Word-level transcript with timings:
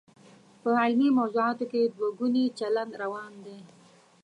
په 0.61 0.69
علمي 0.81 1.09
موضوعاتو 1.19 1.65
کې 1.71 1.81
دوه 1.95 2.09
ګونی 2.19 2.45
چلند 2.59 2.91
روا 3.03 3.23
نه 3.33 3.39
دی. 3.45 3.59